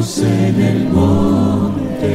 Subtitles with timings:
[0.00, 2.08] en el monte,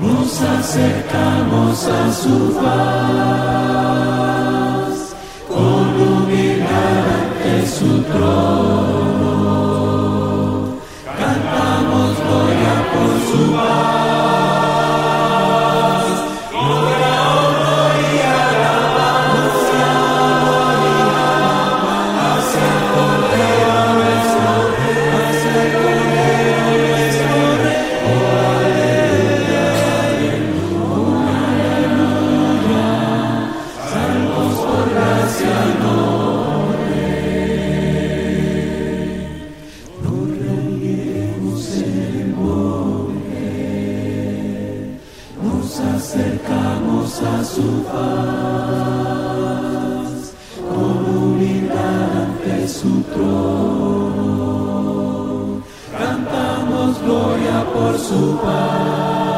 [0.00, 4.41] nos acercamos a su paz,
[45.72, 49.12] nos acercamos a su paz,
[50.68, 54.42] con humildad ante su trono.
[55.96, 59.31] Cantamos gloria por su paz.